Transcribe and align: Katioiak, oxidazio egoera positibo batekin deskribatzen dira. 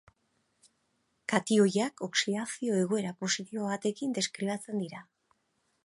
Katioiak, 1.33 2.03
oxidazio 2.07 2.79
egoera 2.87 3.13
positibo 3.21 3.69
batekin 3.71 4.17
deskribatzen 4.19 4.85
dira. 4.87 5.05